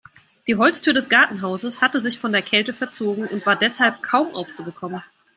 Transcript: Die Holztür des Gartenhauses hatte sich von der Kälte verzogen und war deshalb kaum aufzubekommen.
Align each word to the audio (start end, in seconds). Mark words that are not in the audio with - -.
Die 0.47 0.55
Holztür 0.55 0.93
des 0.93 1.09
Gartenhauses 1.09 1.79
hatte 1.79 1.99
sich 1.99 2.17
von 2.17 2.31
der 2.31 2.41
Kälte 2.41 2.73
verzogen 2.73 3.27
und 3.27 3.45
war 3.45 3.55
deshalb 3.55 4.01
kaum 4.01 4.33
aufzubekommen. 4.33 5.03